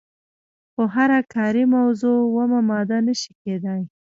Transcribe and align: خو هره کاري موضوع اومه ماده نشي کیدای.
خو 0.73 0.83
هره 0.95 1.19
کاري 1.33 1.63
موضوع 1.75 2.19
اومه 2.27 2.59
ماده 2.69 2.97
نشي 3.07 3.31
کیدای. 3.43 3.81